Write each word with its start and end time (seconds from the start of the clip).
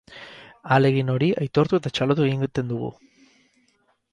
Ahalegin 0.69 1.11
hori 1.15 1.29
aitortu 1.45 1.79
eta 1.81 1.91
txalotu 1.99 2.25
egiten 2.31 2.73
dugu. 2.73 2.91